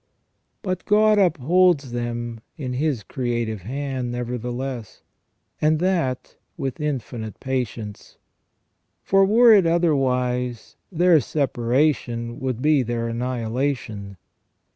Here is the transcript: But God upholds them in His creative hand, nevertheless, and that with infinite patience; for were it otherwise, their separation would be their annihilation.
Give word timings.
But 0.63 0.85
God 0.85 1.19
upholds 1.19 1.91
them 1.91 2.39
in 2.57 2.73
His 2.73 3.03
creative 3.03 3.61
hand, 3.61 4.11
nevertheless, 4.11 5.03
and 5.61 5.77
that 5.77 6.37
with 6.57 6.81
infinite 6.81 7.39
patience; 7.39 8.17
for 9.03 9.23
were 9.23 9.53
it 9.53 9.67
otherwise, 9.67 10.75
their 10.91 11.19
separation 11.19 12.39
would 12.39 12.63
be 12.63 12.81
their 12.81 13.09
annihilation. 13.09 14.17